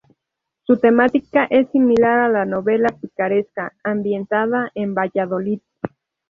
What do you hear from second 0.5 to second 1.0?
Su